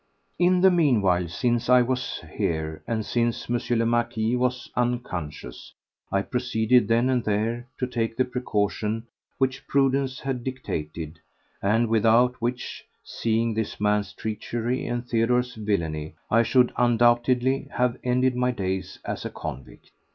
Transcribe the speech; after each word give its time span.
In 0.39 0.61
the 0.61 0.71
meanwhile, 0.71 1.27
since 1.27 1.69
I 1.69 1.83
was 1.83 2.21
here 2.35 2.81
and 2.87 3.05
since 3.05 3.47
M. 3.47 3.59
le 3.77 3.85
Marquis 3.85 4.35
was 4.35 4.71
unconscious, 4.75 5.75
I 6.11 6.23
proceeded 6.23 6.87
then 6.87 7.07
and 7.07 7.23
there 7.23 7.67
to 7.77 7.85
take 7.85 8.17
the 8.17 8.25
precaution 8.25 9.05
which 9.37 9.67
prudence 9.67 10.19
had 10.21 10.43
dictated, 10.43 11.19
and 11.61 11.87
without 11.87 12.41
which, 12.41 12.83
seeing 13.03 13.53
this 13.53 13.79
man's 13.79 14.11
treachery 14.13 14.87
and 14.87 15.07
Theodore's 15.07 15.53
villainy, 15.53 16.15
I 16.31 16.41
should 16.41 16.73
undoubtedly 16.77 17.67
have 17.73 17.97
ended 18.03 18.35
my 18.35 18.49
days 18.49 18.97
as 19.05 19.23
a 19.23 19.29
convict. 19.29 19.91